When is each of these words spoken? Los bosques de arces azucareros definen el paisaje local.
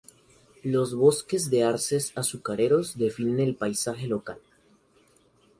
Los 0.63 0.95
bosques 0.95 1.51
de 1.51 1.63
arces 1.63 2.11
azucareros 2.15 2.97
definen 2.97 3.39
el 3.41 3.53
paisaje 3.55 4.07
local. 4.07 4.39